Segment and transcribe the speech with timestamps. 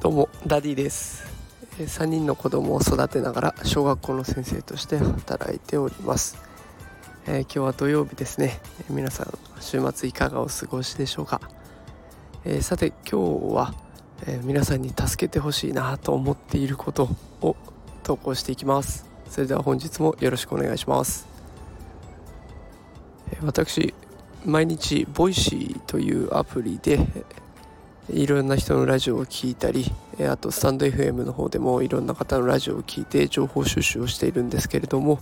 [0.00, 1.24] どうもダディです。
[1.78, 6.36] 3人の子供を育てながら小学校の先生として働いております、
[7.26, 8.60] えー、今日は土曜日ですね。
[8.88, 11.40] 皆さん週末いかがお過ごしでしょうか、
[12.44, 13.74] えー、さて今日は、
[14.26, 17.08] えー、皆さんに助けてほしいなと思っていること
[17.40, 17.56] を
[18.02, 19.06] 投稿していきます。
[19.28, 21.26] それでは本日もよろしくお願いします。
[23.42, 23.94] 私
[24.44, 27.06] 毎日ボイシーというアプリで
[28.08, 29.90] いろんな人のラジオを聴いたり
[30.28, 35.20] あとスタンド FM の方でもいろんな方のラジオを聴いて情報収集をしているんですけれども、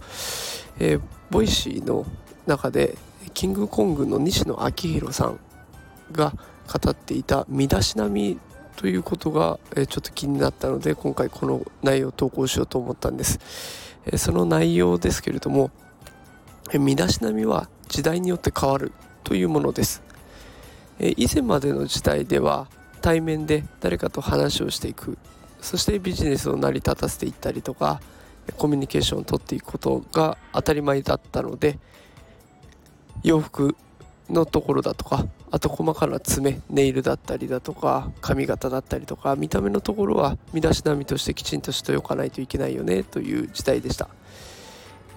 [0.79, 1.01] えー、
[1.31, 2.07] ボイシーの
[2.47, 2.97] 中で
[3.35, 5.41] キングコングの西野亮廣さん
[6.13, 6.33] が
[6.67, 8.39] 語っていた身だしなみ
[8.77, 13.41] ということが、え、ちょっと気になったので今回この内容を投稿しようと思ったんです、
[14.07, 15.73] え、その内容ですけれども、
[16.73, 18.93] 身だしなみは時代によって変わる。
[19.29, 20.03] というものです、
[20.99, 22.67] え以前までの時代では
[23.03, 25.19] 対面で誰かと話をしていく。
[25.61, 28.01] そしてビジネスを成り立たせていったりとか
[28.57, 31.79] コミュニケーションをとっていくことが当たり前だったので
[33.23, 33.77] 洋服
[34.31, 44.09] のところだとかあと細かな爪ネイルだったりだとか髪型だったりとか見た目のところは身だしなみとしてきちんとしておかないといけないよねという時代でした、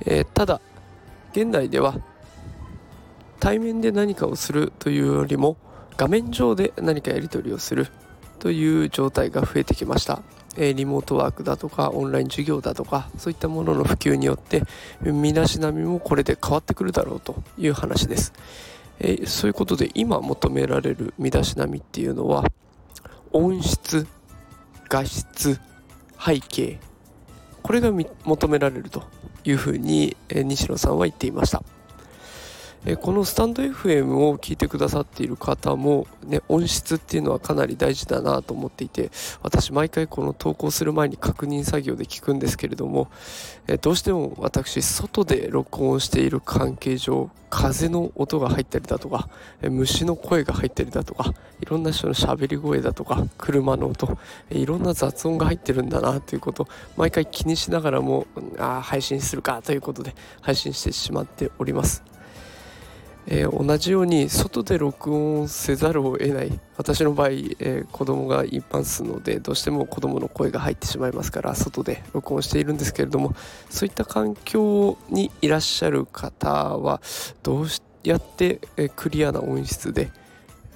[0.06, 0.60] えー、ただ
[1.34, 1.96] 現代では
[3.42, 5.58] 対面で何かをするというよりも
[5.98, 7.88] 画面上で何かやり取りをする
[8.40, 10.22] という状態が増えてきました。
[10.58, 14.64] えリモートワークだとかオンライン授業だとかそういったものの普及によって
[15.02, 18.34] 身だしなみもこれで変わってくるだろうという話です。
[19.00, 22.44] えそういうことで今求められる身だしなみっていうのは
[23.32, 24.06] 音質
[24.88, 25.60] 画質
[26.24, 26.80] 背景
[27.64, 27.92] これが
[28.24, 29.04] 求められると
[29.44, 31.64] いうふうに、え西野さんは言っていました。
[32.84, 39.12] えこのスタンド FM を聞いてくださっている方も、ね、音質っていうのはかなり大事だなと思っていて
[39.44, 43.12] 私毎回この投稿する前に確認作業で聞くんですけれども、
[43.68, 49.30] えどうしても私外で録音している関係上風の音が入ったりだとか、
[49.62, 54.18] え虫の声が入ったりだとかいろんな人の喋り声だとか車の音、
[54.50, 56.68] えいろんな雑音が入ってるんだなということ
[56.98, 58.26] 毎回気にしながらも
[58.58, 62.11] あ配信するかということで配信してしまっております。
[63.28, 66.60] えー、同じように外で録音せざるを得ない。
[66.78, 73.36] 私の場合、えー、子供が一般数のでどうしても子供の声が入ってしまいますから外で録音しているんですけれども
[73.70, 77.02] そういった環境にいらっしゃる方は
[77.44, 77.68] どう
[78.04, 80.10] やって、えー、クリアな音質で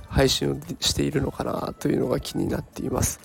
[0.07, 3.19] 配信をしているのかなというのが気になっています、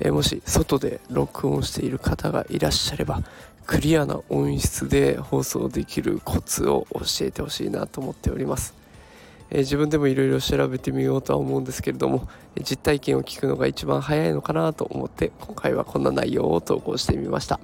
[0.00, 3.22] えもし外で録音している方がいらっしゃれば
[3.66, 8.74] クリアな音質で放送できるコツを教えてほしいなと思っております、
[9.50, 12.28] えー、自分でもいろいろ調べてみようとは思うんですけれども
[12.58, 17.58] 実体験を聞くのが一番早いのかなと思って今回はこんな内容を投稿してみました、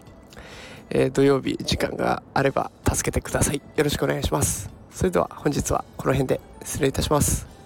[0.91, 3.63] えー、土曜日時間があれば助けてください。
[3.77, 4.71] よろしくお願いします。
[4.91, 7.60] それでは本日はこの辺で失礼いたします。